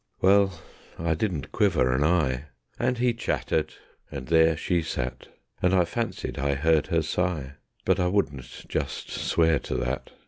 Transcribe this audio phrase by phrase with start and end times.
[0.19, 0.59] Well,
[0.97, 2.45] I didn't quiver an eye,
[2.79, 3.75] And he chattered
[4.11, 5.27] and there she sat;
[5.61, 10.09] And I fancied I heard her sigh But I wouldn't just swear to that.